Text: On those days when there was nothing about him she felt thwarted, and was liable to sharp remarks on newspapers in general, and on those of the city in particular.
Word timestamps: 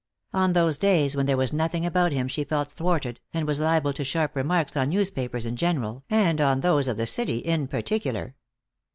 On 0.33 0.53
those 0.53 0.79
days 0.79 1.15
when 1.15 1.27
there 1.27 1.37
was 1.37 1.53
nothing 1.53 1.85
about 1.85 2.11
him 2.11 2.27
she 2.27 2.43
felt 2.43 2.71
thwarted, 2.71 3.19
and 3.35 3.45
was 3.45 3.59
liable 3.59 3.93
to 3.93 4.03
sharp 4.03 4.35
remarks 4.35 4.75
on 4.75 4.89
newspapers 4.89 5.45
in 5.45 5.55
general, 5.55 6.03
and 6.09 6.41
on 6.41 6.61
those 6.61 6.87
of 6.87 6.97
the 6.97 7.05
city 7.05 7.37
in 7.37 7.67
particular. 7.67 8.33